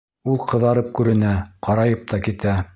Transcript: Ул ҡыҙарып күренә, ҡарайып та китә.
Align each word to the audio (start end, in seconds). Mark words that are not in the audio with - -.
Ул 0.31 0.39
ҡыҙарып 0.51 0.89
күренә, 1.01 1.35
ҡарайып 1.69 2.11
та 2.15 2.25
китә. 2.29 2.61